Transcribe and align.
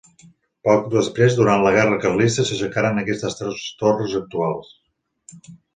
Poc 0.67 0.87
després, 0.93 1.35
durant 1.41 1.61
la 1.65 1.75
Guerra 1.77 2.01
carlista 2.07 2.47
s'aixecaren 2.49 3.05
aquestes 3.05 3.41
tres 3.43 3.69
torres 3.85 4.21
actuals. 4.25 4.77